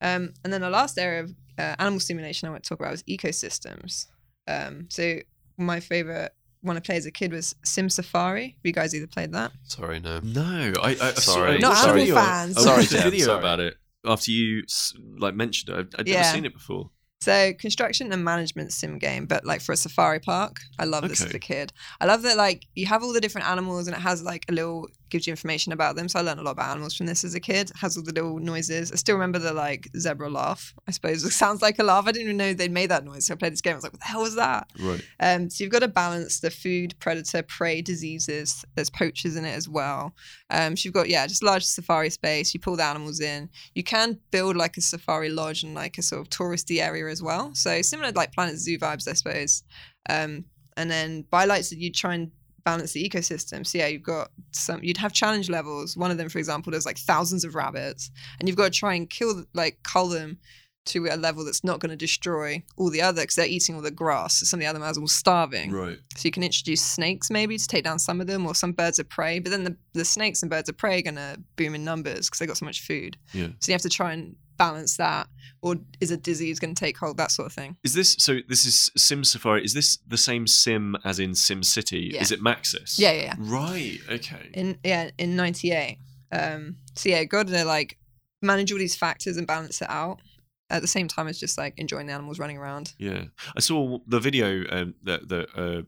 [0.00, 2.90] Um, and then the last area of uh, animal simulation I want to talk about
[2.90, 4.06] was ecosystems.
[4.48, 5.18] Um, so
[5.58, 8.46] my favorite one I played as a kid was Sim Safari.
[8.48, 9.52] Have you guys either played that?
[9.64, 10.20] Sorry, no.
[10.22, 11.56] No, I, I Sorry.
[11.56, 12.56] I Not watched a animal fans.
[12.56, 13.38] I Sorry, watched a Jem, video sorry.
[13.38, 15.78] about it after you s- like mentioned it.
[15.94, 16.22] I'd, I'd Yeah.
[16.22, 16.90] never seen it before.
[17.22, 20.56] So construction and management sim game, but like for a safari park.
[20.76, 21.72] I love this as a kid.
[22.00, 24.52] I love that like you have all the different animals and it has like a
[24.52, 26.08] little gives you information about them.
[26.08, 27.70] So I learned a lot about animals from this as a kid.
[27.70, 28.90] It has all the little noises.
[28.90, 30.74] I still remember the like zebra laugh.
[30.88, 32.06] I suppose it sounds like a laugh.
[32.08, 33.26] I didn't even know they'd made that noise.
[33.26, 33.74] So I played this game.
[33.74, 34.68] I was like, what the hell was that?
[34.80, 35.02] Right.
[35.20, 38.64] Um, so you've got to balance the food, predator, prey, diseases.
[38.74, 40.14] There's poachers in it as well.
[40.50, 42.54] Um, so you've got yeah, just large safari space.
[42.54, 43.50] You pull the animals in.
[43.74, 47.22] You can build like a safari lodge and like a sort of touristy area as
[47.22, 47.54] well.
[47.54, 49.62] So similar to like Planet Zoo vibes, I suppose.
[50.08, 50.46] Um,
[50.76, 52.32] and then by lights that you try and
[52.64, 53.66] balance the ecosystem.
[53.66, 54.82] So yeah, you've got some.
[54.82, 55.96] You'd have challenge levels.
[55.96, 58.94] One of them, for example, there's like thousands of rabbits, and you've got to try
[58.94, 60.38] and kill like cull them
[60.84, 63.82] to a level that's not going to destroy all the other because they're eating all
[63.82, 64.38] the grass.
[64.38, 65.70] So some of the other animals are starving.
[65.70, 65.98] Right.
[66.16, 68.98] So you can introduce snakes maybe to take down some of them or some birds
[68.98, 69.38] of prey.
[69.38, 72.26] But then the, the snakes and birds of prey are going to boom in numbers
[72.26, 73.16] because they got so much food.
[73.32, 73.48] Yeah.
[73.60, 75.28] So you have to try and balance that.
[75.60, 77.16] Or is a disease going to take hold?
[77.18, 77.76] That sort of thing.
[77.84, 78.38] Is this so?
[78.48, 79.64] This is Sim Safari.
[79.64, 82.10] Is this the same Sim as in Sim City?
[82.12, 82.22] Yeah.
[82.22, 82.98] Is it Maxis?
[82.98, 83.34] Yeah, yeah, yeah.
[83.38, 84.00] Right.
[84.10, 84.50] Okay.
[84.54, 85.98] In yeah, in '98.
[86.32, 87.98] Um, so yeah, got to like
[88.40, 90.20] manage all these factors and balance it out.
[90.68, 92.94] At the same time as just like enjoying the animals running around.
[92.98, 95.82] Yeah, I saw the video um, that that uh,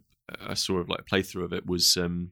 [0.46, 1.96] I saw of like a playthrough of it was.
[1.96, 2.30] Um,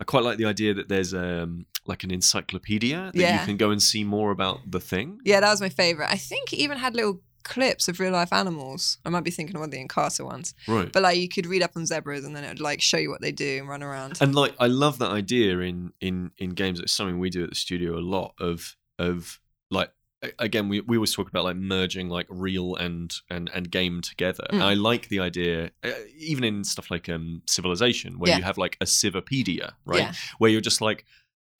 [0.00, 3.70] I quite like the idea that there's um, like an encyclopedia that you can go
[3.70, 5.18] and see more about the thing.
[5.24, 6.08] Yeah, that was my favorite.
[6.10, 8.98] I think it even had little clips of real life animals.
[9.04, 10.54] I might be thinking of one of the Encarta ones.
[10.68, 10.92] Right.
[10.92, 13.10] But like you could read up on zebras and then it would like show you
[13.10, 14.18] what they do and run around.
[14.20, 16.78] and like I love that idea in in in games.
[16.78, 19.40] It's something we do at the studio a lot of of
[19.70, 19.90] like
[20.38, 24.46] again we, we always talk about like merging like real and and and game together.
[24.52, 24.62] Mm.
[24.62, 28.36] I like the idea uh, even in stuff like um Civilization where Yeah.
[28.38, 29.98] you have like a Civilopedia, right?
[30.02, 30.12] Yeah.
[30.38, 31.04] Where you're just like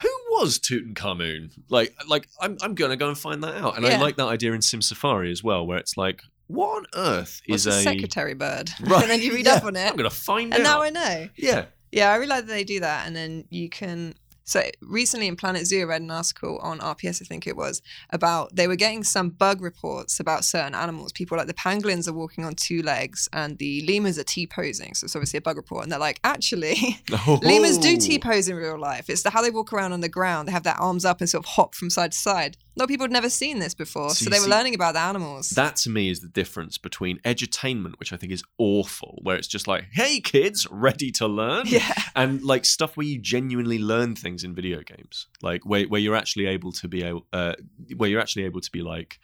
[0.02, 1.50] who was Tutankhamun?
[1.68, 3.76] Like, like I'm, I'm gonna go and find that out.
[3.76, 6.86] And I like that idea in Sim Safari as well, where it's like, what on
[6.94, 8.70] earth What's is a a secretary bird?
[8.80, 9.88] Right, and then you read yeah, up on it.
[9.88, 10.84] I'm gonna find And out.
[10.84, 11.28] And now I know.
[11.36, 14.14] yeah, Yeah, I realized that they do that, and then you can.
[14.44, 17.80] So recently in Planet Zoo, I read an article on RPS, I think it was,
[18.10, 21.12] about they were getting some bug reports about certain animals.
[21.12, 24.94] People like the pangolins are walking on two legs, and the lemurs are T posing.
[24.94, 27.00] So it's obviously a bug report, and they're like, actually,
[27.42, 27.98] lemurs do Oh.
[27.98, 29.08] T pose in real life.
[29.10, 30.48] It's the, how they walk around on the ground.
[30.48, 32.56] They have their arms up and sort of hop from side to side.
[32.74, 34.74] A lot of people had never seen this before, So so, they were see- learning
[34.74, 35.50] about the animals.
[35.50, 39.46] That to me is the difference between edutainment, which I think is awful, where it's
[39.46, 41.64] just like, hey kids, ready to learn?
[41.66, 46.00] yeah, And like stuff where you genuinely learn things in video games, like where, where
[46.00, 47.54] you're actually able to be able, uh,
[47.96, 49.18] where you're actually able to be like,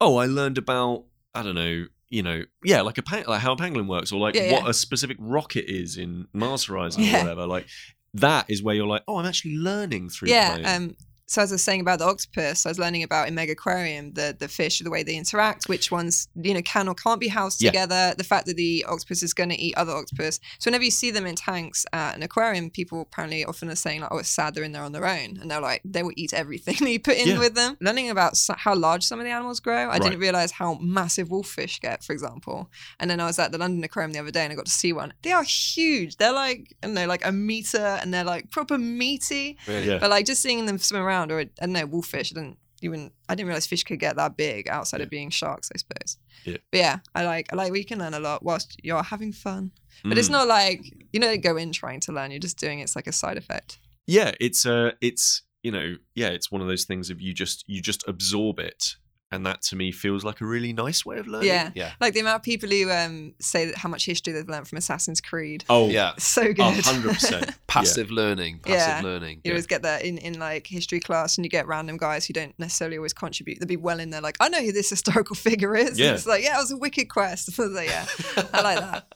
[0.00, 3.52] oh, I learned about, I don't know, you know, yeah, like a pang- like how
[3.52, 4.70] a pangolin works, or like Yeah, what yeah.
[4.70, 7.16] a specific rocket is in Mars Horizon Yeah.
[7.16, 7.46] or whatever.
[7.46, 7.66] Like
[8.14, 10.50] that is where you're like, oh, I'm actually learning through yeah.
[10.58, 10.66] playing.
[10.66, 10.96] Um,
[11.32, 14.36] so as I was saying about the octopus, I was learning about in Megaquarium the
[14.38, 17.62] the fish, the way they interact, which ones you know can or can't be housed
[17.62, 17.70] Yeah.
[17.70, 18.14] together.
[18.16, 20.40] The fact that the octopus is going to eat other octopus.
[20.58, 24.00] So whenever you see them in tanks at an aquarium, people apparently often are saying
[24.02, 26.12] like, "Oh, it's sad they're in there on their own," and they're like, they will
[26.16, 27.38] eat everything that you put in Yeah.
[27.38, 27.76] with them.
[27.80, 30.02] Learning about how large some of the animals grow, I Right.
[30.02, 32.70] didn't realize how massive wolffish get, for example.
[33.00, 34.72] And then I was at the London Aquarium the other day and I got to
[34.72, 35.12] see one.
[35.22, 36.16] They are huge.
[36.16, 39.56] They're like, and they're like a meter, and they're like proper meaty.
[39.66, 39.88] Really?
[39.88, 39.98] Yeah.
[39.98, 42.32] But like just seeing them swim around, or I don't know, wolffish.
[42.32, 45.68] I didn't even I didn't realize fish could get that big outside of being sharks.
[45.74, 46.16] I suppose.
[46.44, 46.56] Yeah.
[46.72, 49.70] But yeah, I like I like we can learn a lot whilst you're having fun.
[50.04, 50.32] But it's Mm.
[50.32, 50.80] not like
[51.12, 52.30] you don't go in trying to learn.
[52.32, 52.84] You're just doing it.
[52.84, 53.78] It's like a side effect.
[54.06, 57.62] yeah it's uh it's you know yeah it's one of those things of you just
[57.68, 58.96] you just absorb it
[59.32, 61.70] and that to me feels like a really nice way of learning Yeah.
[61.74, 61.92] Yeah.
[62.00, 64.78] Like the amount of people who um, say that how much history they've learned from
[64.78, 65.64] Assassin's Creed.
[65.68, 66.12] oh Yeah.
[66.18, 66.84] So a good.
[66.84, 68.60] hundred percent Passive learning.
[68.60, 69.10] Passive Yeah.
[69.10, 69.40] learning.
[69.44, 72.32] You always get that in, in like history class, and you get random guys who
[72.34, 73.58] don't necessarily always contribute.
[73.58, 75.98] They'll be well in there, like, I know who this historical figure is.
[75.98, 76.12] Yeah.
[76.14, 77.48] It's like, yeah, it was a wicked quest.
[77.58, 78.06] I was like, yeah,
[78.52, 79.06] I like that.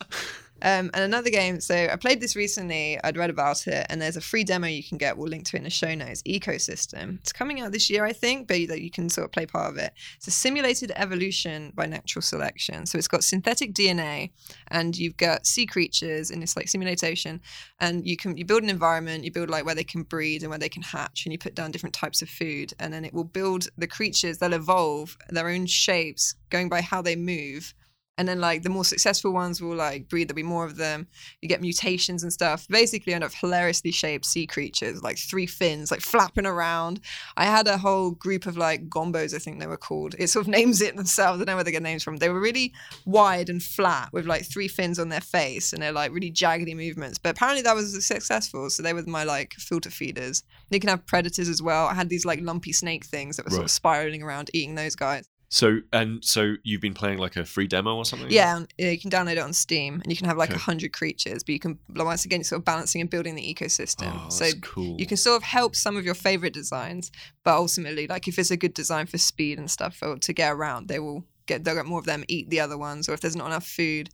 [0.62, 2.98] Um, and another game, so I played this recently.
[3.04, 5.16] I'd read about it, and there's a free demo you can get.
[5.16, 6.22] We'll link to it in the show notes.
[6.22, 7.18] Ecosystem.
[7.18, 9.70] It's coming out this year, I think, but that you can sort of play part
[9.70, 9.92] of it.
[10.16, 12.86] It's a simulated evolution by natural selection.
[12.86, 14.30] So it's got synthetic DNA,
[14.68, 17.40] and you've got sea creatures in this like simulation,
[17.80, 19.24] and you can you build an environment.
[19.24, 21.54] You build like where they can breed and where they can hatch, and you put
[21.54, 24.38] down different types of food, and then it will build the creatures.
[24.38, 27.74] They'll evolve their own shapes going by how they move
[28.18, 31.06] and then like the more successful ones will like breed there'll be more of them.
[31.42, 32.66] You get mutations and stuff.
[32.68, 37.00] Basically end up hilariously shaped sea creatures like three fins like flapping around.
[37.36, 40.14] I had a whole group of like gombos i think they were called.
[40.18, 41.40] It sort of names it themselves.
[41.40, 42.16] I don't know where they get names from.
[42.16, 42.72] They were really
[43.04, 46.74] wide and flat with like three fins on their face and they're like really jaggedy
[46.74, 47.18] movements.
[47.18, 50.42] But apparently that was successful so they were my like filter feeders.
[50.70, 51.86] You can have predators as well.
[51.86, 54.96] I had these like lumpy snake things that were sort of spiraling around eating those
[54.96, 58.64] guys so and so you've been playing like a free demo or something Yeah, and,
[58.82, 60.62] uh, you can download it on Steam, and you can have like a Okay.
[60.62, 64.12] hundred creatures, but you can once again you're sort of balancing and building the ecosystem.
[64.24, 67.10] oh, so cool you can sort of help some of your favorite designs,
[67.44, 70.52] but ultimately, like if it's a good design for speed and stuff or to get
[70.52, 73.20] around, they will get they'll get more of them eat the other ones, or if
[73.20, 74.10] there's not enough food.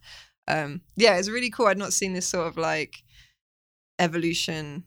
[0.47, 1.67] Um, yeah, it's really cool.
[1.67, 2.97] I'd not seen this sort of like
[3.99, 4.83] evolution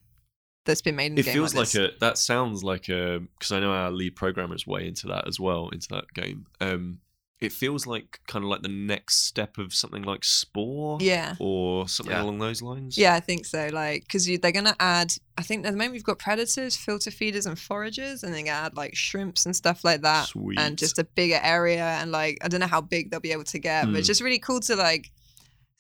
[0.67, 1.31] that's been made in it the game.
[1.31, 1.95] It feels like, this.
[1.95, 5.27] a that sounds like a because I know our lead programmer is way into that
[5.27, 6.47] as well into that game.
[6.61, 6.99] Um,
[7.39, 11.35] it feels like kind of like the next step of something like Spore, yeah.
[11.39, 12.23] or something Yeah.
[12.23, 12.97] along those lines.
[12.97, 13.69] Yeah, I think so.
[13.71, 15.13] Like, because they're gonna add.
[15.37, 18.57] I think at the moment we've got predators, filter feeders, and foragers, and they're gonna
[18.67, 20.59] add like shrimps and stuff like that, Sweet.
[20.59, 21.85] and just a bigger area.
[22.01, 24.13] And like, I don't know how big they'll be able to get, but it's Hmm.
[24.13, 25.11] just really cool to like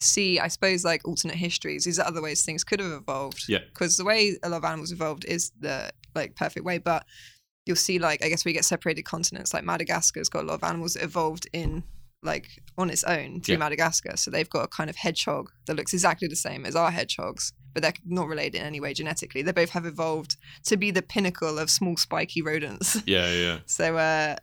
[0.00, 0.38] see.
[0.38, 1.84] I suppose like alternate histories.
[1.84, 3.44] These are other ways things could have evolved.
[3.48, 3.60] Yeah.
[3.68, 7.04] Because the way a lot of animals evolved is the like perfect way, but
[7.64, 9.52] you'll see like I guess we get separated continents.
[9.54, 11.82] Like Madagascar's got a lot of animals that evolved in
[12.22, 13.58] like on its own through Yeah.
[13.58, 14.16] Madagascar.
[14.16, 17.52] So they've got a kind of hedgehog that looks exactly the same as our hedgehogs,
[17.72, 19.42] but they're not related in any way genetically.
[19.42, 23.00] They both have evolved to be the pinnacle of small spiky rodents.
[23.06, 23.58] yeah, yeah.
[23.66, 24.36] So uh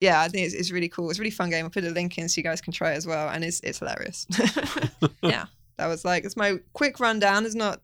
[0.00, 1.08] yeah, I think it's, it's really cool.
[1.10, 1.64] It's a really fun game.
[1.64, 3.28] I'll put a link in so you guys can try it as well.
[3.28, 4.26] And it's it's hilarious.
[5.22, 5.46] yeah.
[5.78, 7.44] That was like it's my quick rundown.
[7.44, 7.80] It's not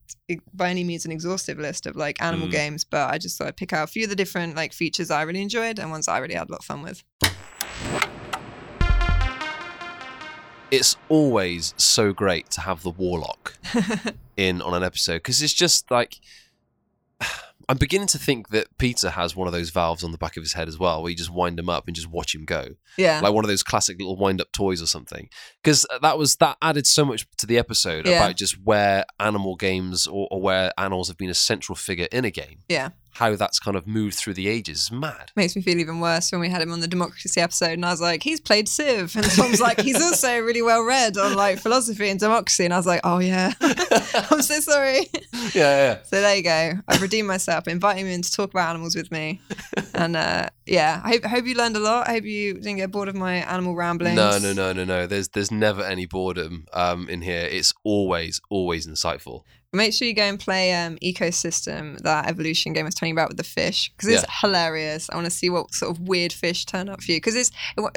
[0.54, 2.52] by any means an exhaustive list of like animal Mm.
[2.52, 5.10] games, but I just thought I'd pick out a few of the different like features
[5.10, 7.02] I really enjoyed and ones I really had a lot of fun with.
[10.70, 13.58] It's always so great to have the warlock
[14.38, 16.18] in on an episode because it's just like
[17.68, 20.42] I'm beginning to think that Peter has one of those valves on the back of
[20.42, 22.68] his head as well, where you just wind him up and just watch him go,
[22.96, 23.20] yeah.
[23.20, 25.28] like one of those classic little wind-up toys or something.
[25.62, 28.24] Because uh, that was that added so much to the episode Yeah.
[28.24, 32.24] about just where animal games or, or where animals have been a central figure in
[32.24, 32.60] a game.
[32.68, 32.90] Yeah.
[33.12, 35.30] How that's kind of moved through the ages is mad.
[35.36, 37.90] makes me feel even worse when we had him on the democracy episode and I
[37.90, 39.14] was like, he's played Civ.
[39.16, 42.64] And Tom's like, he's also really well read on like philosophy and democracy.
[42.64, 45.08] And I was like, oh yeah, I'm so sorry.
[45.54, 46.02] Yeah, yeah.
[46.04, 46.72] So there you go.
[46.88, 49.40] I've redeemed myself, inviting him in to talk about animals with me.
[49.94, 52.08] And uh, yeah, I hope, hope you learned a lot.
[52.08, 54.16] I hope you didn't get bored of my animal ramblings.
[54.16, 55.06] No, no, no, no, no.
[55.06, 57.46] There's there's never any boredom um, in here.
[57.50, 59.42] It's always always insightful.
[59.74, 63.14] Make sure you go and play um, Ecosystem, that evolution game I was telling you
[63.14, 65.08] about with the fish, because it's hilarious.
[65.08, 67.16] I want to see what sort of weird fish turn up for you.
[67.16, 67.50] Because it's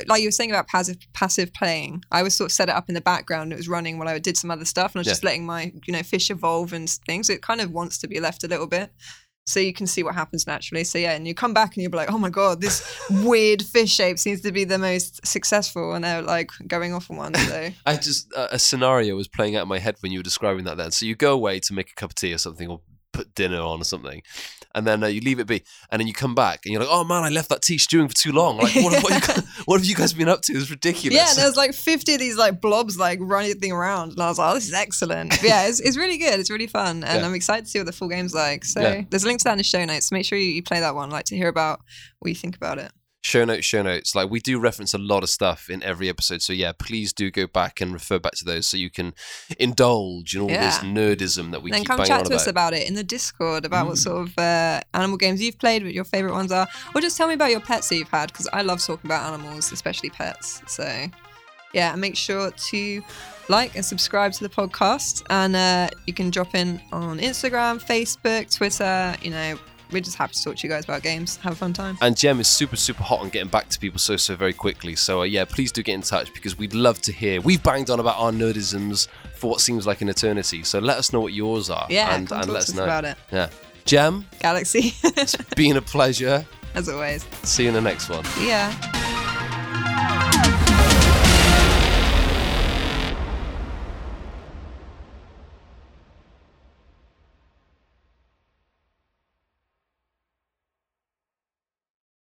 [0.08, 2.04] like you were saying about passive passive playing.
[2.14, 3.52] I was sort of set it up in the background.
[3.52, 5.12] It was running while I did some other stuff, and I was Yeah.
[5.12, 7.30] just letting my you know fish evolve and things.
[7.30, 8.92] It kind of wants to be left a little bit.
[9.47, 10.84] So you can see what happens naturally.
[10.84, 13.62] So yeah, and you come back and you'll be like, oh my god, this weird
[13.62, 17.36] fish shape seems to be the most successful, and they're like going off on one.
[17.36, 20.23] So I just uh, a scenario was playing out in my head when you were
[20.23, 20.77] describing that.
[20.77, 22.81] Then, so you go away to make a cup of tea or something, or
[23.12, 24.23] put dinner on or something,
[24.76, 26.92] and then uh, you leave it be, and then you come back and you're like,
[26.92, 28.58] oh man, I left that tea stewing for too long.
[28.58, 30.54] Like, what, what, guys, what have you guys been up to?
[30.54, 31.16] It's ridiculous.
[31.18, 34.12] Yeah, and there was like 50 of these like blobs like running around.
[34.12, 35.30] And I was like, oh, this is excellent.
[35.32, 36.40] But yeah, it's, it's really good.
[36.40, 37.04] It's really fun.
[37.04, 37.26] And Yeah.
[37.26, 38.66] I'm excited to see what the full game's like.
[38.66, 39.02] So Yeah.
[39.10, 40.10] there's a link to that in the show notes.
[40.10, 41.10] So Make sure you, you play that one.
[41.10, 41.80] I'd like to hear about
[42.20, 42.92] what you think about it.
[43.26, 44.14] Show notes, show notes.
[44.16, 46.42] Like we do reference a lot of stuff in every episode.
[46.44, 49.14] So yeah, please do go back and refer back to those so you can
[49.60, 52.32] indulge in all this nerdism that we then keep come chat to about.
[52.34, 54.04] us about it in the Discord about what Mm.
[54.04, 57.28] sort of uh, animal games you've played, what your favorite ones are, or just tell
[57.28, 60.62] me about your pets that you've had because I love talking about animals, especially pets.
[60.68, 61.08] So
[61.74, 63.02] yeah, and make sure to
[63.50, 65.24] like and subscribe to the podcast.
[65.30, 69.16] And uh, you can drop in on Instagram, Facebook, Twitter.
[69.22, 69.58] You know,
[69.91, 71.38] we're just happy to talk to you guys about games.
[71.38, 71.98] Have a fun time.
[72.02, 74.95] And Jem is super, super hot on getting back to people so, so very quickly.
[74.95, 77.41] So, uh, yeah, please do get in touch because we'd love to hear.
[77.41, 80.63] We've banged on about our nerdisms for what seems like an eternity.
[80.63, 81.88] So let us know what yours are.
[81.89, 82.84] Yeah, and, and let us, us know.
[82.84, 83.17] about it.
[83.32, 83.50] Yeah.
[83.86, 86.45] Jem, Galaxy, it's been a pleasure.
[86.76, 87.24] as always.
[87.43, 88.26] See you in the next one.
[88.39, 88.74] Yeah.